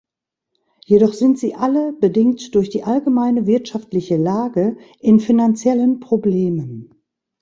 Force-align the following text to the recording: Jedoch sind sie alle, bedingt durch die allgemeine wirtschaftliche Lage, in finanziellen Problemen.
Jedoch 0.85 1.13
sind 1.13 1.37
sie 1.37 1.53
alle, 1.53 1.93
bedingt 1.93 2.55
durch 2.55 2.71
die 2.71 2.81
allgemeine 2.81 3.45
wirtschaftliche 3.45 4.17
Lage, 4.17 4.75
in 4.99 5.19
finanziellen 5.19 5.99
Problemen. 5.99 6.95